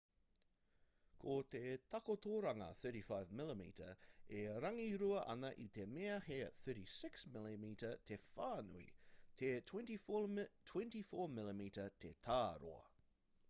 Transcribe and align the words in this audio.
ko 1.23 1.33
te 1.55 1.59
takotoranga 1.95 2.69
35mm 2.79 3.61
e 4.37 4.39
rangirua 4.65 5.19
ana 5.33 5.51
i 5.65 5.67
te 5.77 5.85
mea 5.97 6.15
he 6.29 6.39
36mm 6.61 7.69
te 8.11 8.19
whānui 8.25 8.89
te24mm 9.45 11.63
te 12.01 12.13
tāroa 12.29 12.83